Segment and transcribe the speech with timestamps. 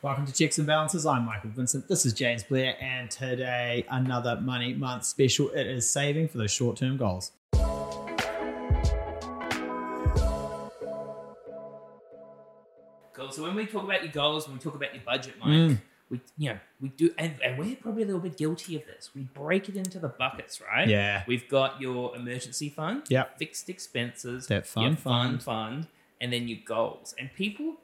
[0.00, 1.04] Welcome to Checks and Balances.
[1.06, 1.88] I'm Michael Vincent.
[1.88, 5.48] This is James Blair, and today another Money Month special.
[5.50, 7.32] It is saving for those short term goals.
[13.12, 13.32] Cool.
[13.32, 15.78] So when we talk about your goals, when we talk about your budget, Mike, Mm.
[16.08, 19.10] we you know we do, and, and we're probably a little bit guilty of this.
[19.14, 20.88] We break it into the buckets, right?
[20.88, 21.24] Yeah.
[21.26, 23.38] We've got your emergency fund, Yep.
[23.38, 25.42] fixed expenses, That your fun fun fund.
[25.42, 25.86] fund,
[26.20, 27.14] and then your goals.
[27.18, 27.76] And people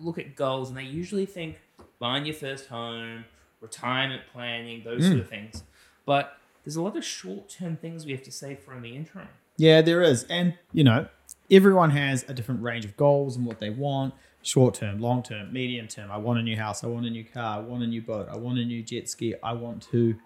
[0.00, 1.58] look at goals and they usually think
[1.98, 3.24] buying your first home,
[3.60, 5.08] retirement planning, those Mm.
[5.08, 5.62] sort of things.
[6.06, 8.96] But there's a lot of short term things we have to save for in the
[8.96, 9.28] interim.
[9.56, 10.24] Yeah, there is.
[10.24, 11.06] And, you know,
[11.50, 15.52] everyone has a different range of goals and what they want short term, long term,
[15.52, 16.10] medium term.
[16.10, 16.82] I want a new house.
[16.82, 17.58] I want a new car.
[17.58, 18.26] I want a new boat.
[18.30, 19.34] I want a new jet ski.
[19.42, 20.16] I want to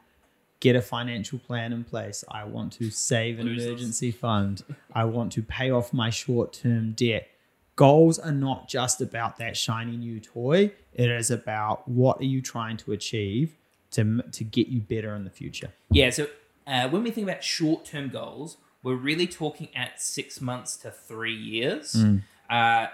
[0.60, 2.22] get a financial plan in place.
[2.30, 3.66] I want to save an Losers.
[3.66, 4.62] emergency fund.
[4.92, 7.28] I want to pay off my short term debt.
[7.76, 10.72] Goals are not just about that shiny new toy.
[10.92, 13.56] It is about what are you trying to achieve
[13.92, 15.70] to, to get you better in the future.
[15.90, 16.28] Yeah, so
[16.66, 20.90] uh, when we think about short term goals, we're really talking at six months to
[20.90, 21.94] three years.
[21.94, 22.22] Mm.
[22.48, 22.86] Uh,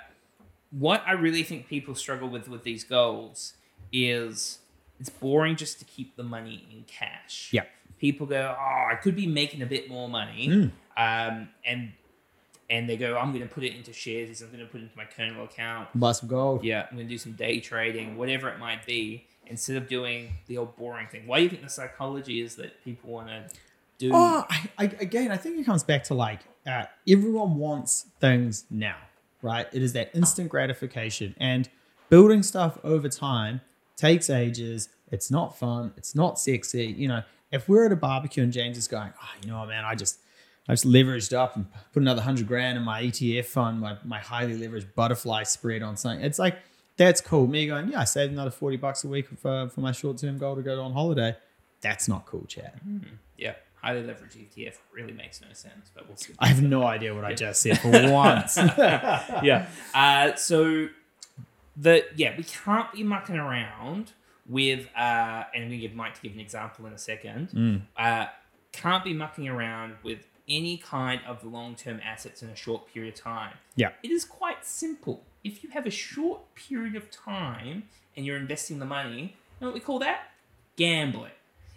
[0.70, 3.54] what I really think people struggle with with these goals
[3.92, 4.60] is
[5.00, 7.48] it's boring just to keep the money in cash.
[7.52, 7.64] Yeah.
[7.98, 10.70] People go, oh, I could be making a bit more money, Mm.
[10.96, 11.92] um, and
[12.70, 14.40] and they go, I'm going to put it into shares.
[14.40, 15.88] I'm going to put it into my Kernel account.
[15.94, 16.64] Buy some gold.
[16.64, 20.34] Yeah, I'm going to do some day trading, whatever it might be, instead of doing
[20.46, 21.26] the old boring thing.
[21.26, 23.44] Why do you think the psychology is that people want to
[23.98, 24.12] do?
[24.14, 28.64] Oh, I, I, again, I think it comes back to like uh, everyone wants things
[28.70, 28.96] now,
[29.42, 29.66] right?
[29.72, 31.68] It is that instant gratification, and
[32.08, 33.60] building stuff over time
[33.96, 34.88] takes ages.
[35.10, 35.92] It's not fun.
[35.96, 36.86] It's not sexy.
[36.86, 39.68] You know, if we're at a barbecue and James is going, oh, you know what,
[39.68, 40.20] man, I just,
[40.70, 44.20] I just leveraged up and put another hundred grand in my ETF fund, my, my
[44.20, 46.24] highly leveraged butterfly spread on something.
[46.24, 46.58] It's like
[46.96, 47.48] that's cool.
[47.48, 50.38] Me going, yeah, I saved another forty bucks a week for for my short term
[50.38, 51.34] goal to go on holiday.
[51.80, 52.80] That's not cool, Chad.
[53.36, 56.34] Yeah, highly leveraged ETF really makes no sense, but we'll see.
[56.38, 58.56] I have no idea what I just said for once.
[58.78, 59.66] yeah.
[59.92, 60.88] Uh, so
[61.76, 64.12] the yeah, we can't be mucking around
[64.48, 67.48] with uh, and I'm gonna give Mike to give an example in a second.
[67.48, 67.82] Mm.
[67.96, 68.26] Uh,
[68.70, 73.20] can't be mucking around with any kind of long-term assets in a short period of
[73.20, 73.54] time.
[73.76, 73.90] Yeah.
[74.02, 75.22] It is quite simple.
[75.44, 77.84] If you have a short period of time
[78.16, 79.28] and you're investing the money, you
[79.60, 80.32] know what we call that?
[80.76, 81.30] Gambling.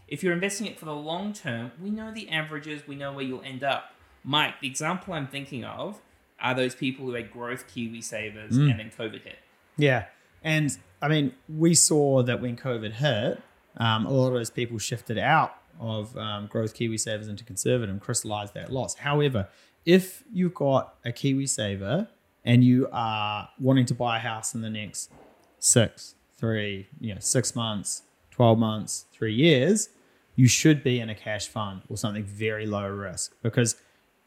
[0.07, 3.23] If you're investing it for the long term, we know the averages, we know where
[3.23, 3.93] you'll end up.
[4.23, 6.01] Mike, the example I'm thinking of
[6.41, 8.71] are those people who had growth KiwiSavers Mm.
[8.71, 9.37] and then COVID hit.
[9.77, 10.05] Yeah.
[10.43, 13.41] And I mean, we saw that when COVID hit,
[13.77, 18.01] um, a lot of those people shifted out of um, growth KiwiSavers into conservative and
[18.01, 18.95] crystallized that loss.
[18.95, 19.47] However,
[19.85, 22.07] if you've got a KiwiSaver
[22.45, 25.11] and you are wanting to buy a house in the next
[25.59, 29.89] six, three, you know, six months, 12 months, three years,
[30.35, 33.35] you should be in a cash fund or something very low risk.
[33.41, 33.75] Because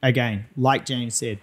[0.03, 1.41] again, like James said,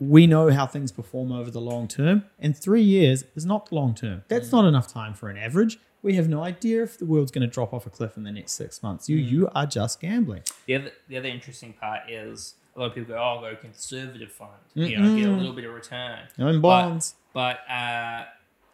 [0.00, 3.76] we know how things perform over the long term, and three years is not the
[3.76, 4.24] long term.
[4.28, 5.78] That's not enough time for an average.
[6.04, 8.30] We have no idea if the world's going to drop off a cliff in the
[8.30, 9.08] next six months.
[9.08, 10.42] You you are just gambling.
[10.66, 13.56] The other, the other interesting part is a lot of people go, oh, I'll go
[13.56, 16.18] conservative fund, you know, get a little bit of return.
[16.36, 17.14] In bonds.
[17.32, 18.24] But uh,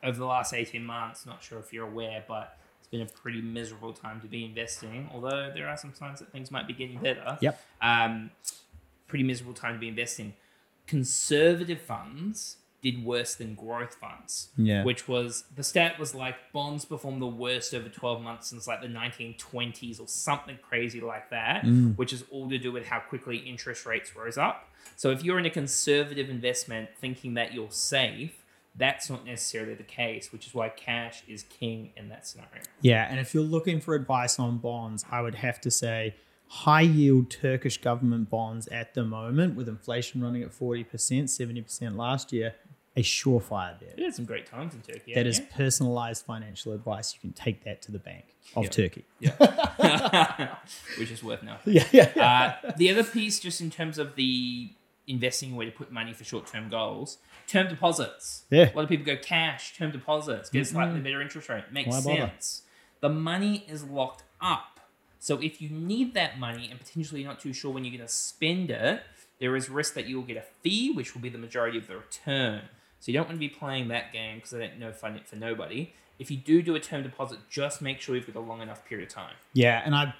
[0.02, 3.40] over the last 18 months, not sure if you're aware, but it's been a pretty
[3.40, 6.98] miserable time to be investing, although there are some signs that things might be getting
[6.98, 7.38] better.
[7.40, 7.60] Yep.
[7.80, 8.32] Um,
[9.06, 10.34] pretty miserable time to be investing.
[10.88, 14.48] Conservative funds did worse than growth funds.
[14.56, 14.84] Yeah.
[14.84, 18.80] Which was the stat was like bonds performed the worst over 12 months since like
[18.80, 21.96] the 1920s or something crazy like that, Mm.
[21.96, 24.68] which is all to do with how quickly interest rates rose up.
[24.96, 28.44] So if you're in a conservative investment thinking that you're safe,
[28.76, 32.62] that's not necessarily the case, which is why cash is king in that scenario.
[32.80, 36.14] Yeah, and if you're looking for advice on bonds, I would have to say
[36.46, 40.84] high yield Turkish government bonds at the moment, with inflation running at 40%,
[41.28, 42.54] 70% last year,
[43.00, 43.94] a surefire bet.
[43.96, 45.14] We had some great times in Turkey.
[45.14, 45.56] That is haven't you?
[45.64, 47.14] personalized financial advice.
[47.14, 48.24] You can take that to the bank
[48.56, 48.70] of Yeah.
[48.70, 49.04] Turkey.
[50.98, 51.74] which is worth nothing.
[51.74, 52.54] Yeah, yeah, yeah.
[52.64, 54.70] Uh, the other piece, just in terms of the
[55.06, 58.44] investing where to put money for short term goals, term deposits.
[58.50, 58.72] Yeah.
[58.72, 61.64] A lot of people go cash, term deposits, get a slightly better interest rate.
[61.72, 62.16] Makes Why bother?
[62.28, 62.62] sense.
[63.00, 64.80] The money is locked up.
[65.18, 68.06] So if you need that money and potentially you're not too sure when you're going
[68.06, 69.02] to spend it,
[69.38, 71.86] there is risk that you will get a fee, which will be the majority of
[71.88, 72.62] the return.
[73.00, 75.26] So you don't want to be playing that game because I don't know fun it
[75.26, 75.92] for nobody.
[76.18, 78.84] If you do do a term deposit, just make sure you've got a long enough
[78.84, 79.34] period of time.
[79.54, 80.14] Yeah, and I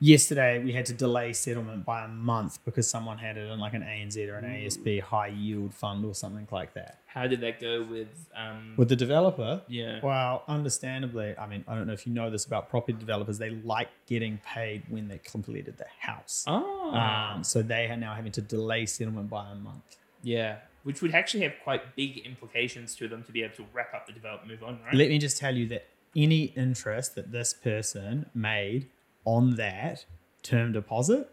[0.00, 3.74] yesterday we had to delay settlement by a month because someone had it in like
[3.74, 6.98] an ANZ or an ASB high yield fund or something like that.
[7.06, 8.08] How did that go with?
[8.34, 10.00] Um, With the developer, yeah.
[10.02, 13.50] well, understandably, I mean, I don't know if you know this about property developers, they
[13.50, 16.44] like getting paid when they completed the house.
[16.46, 16.94] Oh.
[16.94, 19.96] Um, so they are now having to delay settlement by a month.
[20.22, 20.58] Yeah.
[20.82, 24.06] Which would actually have quite big implications to them to be able to wrap up
[24.06, 24.94] the development, move on, right?
[24.94, 25.86] Let me just tell you that
[26.16, 28.88] any interest that this person made
[29.24, 30.06] on that
[30.42, 31.30] term deposit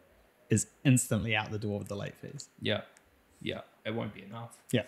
[0.49, 2.49] is instantly out the door with the late fees.
[2.61, 2.81] Yeah,
[3.41, 4.57] yeah, it won't be enough.
[4.71, 4.83] Yeah.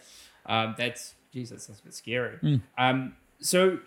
[0.45, 2.37] Um, that's geez, that sounds a bit scary.
[2.43, 2.61] Mm.
[2.77, 3.79] Um, so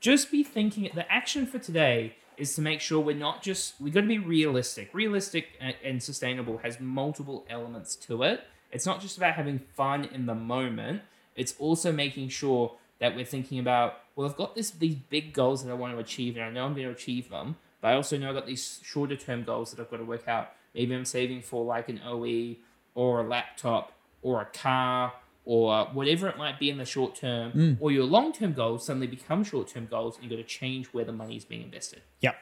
[0.00, 0.90] just be thinking.
[0.94, 4.18] The action for today is to make sure we're not just we've got to be
[4.18, 4.90] realistic.
[4.92, 8.42] Realistic and, and sustainable has multiple elements to it.
[8.74, 11.02] It's not just about having fun in the moment.
[11.36, 15.64] It's also making sure that we're thinking about well, I've got this these big goals
[15.64, 17.56] that I want to achieve, and I know I'm going to achieve them.
[17.80, 20.28] But I also know I've got these shorter term goals that I've got to work
[20.28, 20.52] out.
[20.74, 22.56] Maybe I'm saving for like an OE
[22.94, 23.92] or a laptop
[24.22, 25.12] or a car
[25.44, 27.76] or whatever it might be in the short term, Mm.
[27.80, 30.86] or your long term goals suddenly become short term goals, and you've got to change
[30.94, 32.00] where the money is being invested.
[32.20, 32.36] Yep.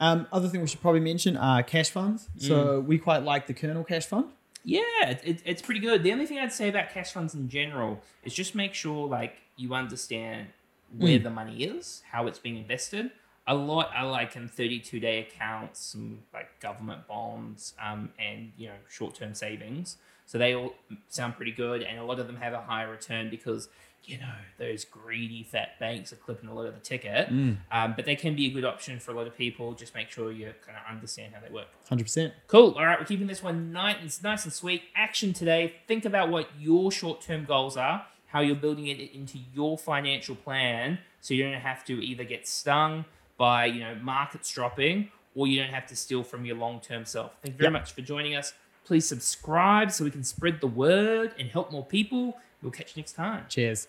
[0.00, 2.28] Um, other thing we should probably mention are cash funds.
[2.38, 4.26] So we quite like the Kernel Cash Fund.
[4.64, 6.02] Yeah, it, it, it's pretty good.
[6.02, 9.36] The only thing I'd say about cash funds in general is just make sure like
[9.56, 10.48] you understand
[10.96, 13.10] where the money is, how it's being invested.
[13.46, 18.68] A lot are like in 32 day accounts, some like government bonds, um, and you
[18.68, 19.96] know short term savings.
[20.30, 20.74] So they all
[21.08, 23.68] sound pretty good, and a lot of them have a higher return because
[24.04, 27.28] you know those greedy fat banks are clipping a lot of the ticket.
[27.30, 29.72] Um, but they can be a good option for a lot of people.
[29.74, 31.66] Just make sure you kind of understand how they work.
[31.90, 32.30] 100%.
[32.46, 32.76] Cool.
[32.78, 34.84] All right, we're keeping this one nice, nice and sweet.
[34.94, 35.74] Action today.
[35.88, 41.00] Think about what your short-term goals are, how you're building it into your financial plan,
[41.20, 43.04] so you don't have to either get stung
[43.36, 47.32] by you know markets dropping, or you don't have to steal from your long-term self.
[47.42, 47.72] Thank you very Yep.
[47.72, 48.54] much for joining us.
[48.84, 52.38] Please subscribe so we can spread the word and help more people.
[52.62, 53.44] We'll catch you next time.
[53.48, 53.86] Cheers.